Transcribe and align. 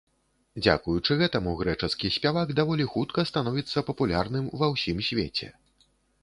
Дзякуючы 0.65 1.17
гэтаму, 1.19 1.53
грэчаскі 1.59 2.11
спявак 2.15 2.53
даволі 2.61 2.87
хутка 2.95 3.27
становіцца 3.31 3.85
папулярным 3.91 4.49
ва 4.63 4.71
ўсім 4.75 4.97
свеце. 5.11 5.53